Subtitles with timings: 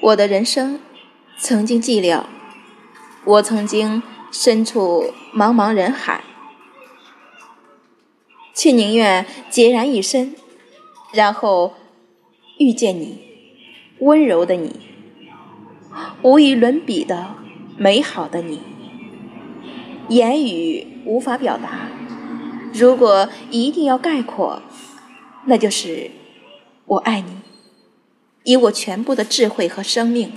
[0.00, 0.78] 我的人生
[1.36, 2.24] 曾经寂寥，
[3.24, 4.00] 我曾经
[4.30, 6.22] 身处茫茫人海，
[8.54, 10.36] 却宁愿孑然一身，
[11.12, 11.74] 然后
[12.58, 13.18] 遇见你，
[13.98, 14.80] 温柔的你，
[16.22, 17.34] 无与伦比的
[17.76, 18.62] 美好的你，
[20.08, 21.88] 言语无法表达。
[22.72, 24.62] 如果一定要概括，
[25.46, 26.12] 那就是
[26.86, 27.32] 我爱你。
[28.48, 30.32] 以我全部的智慧和生命。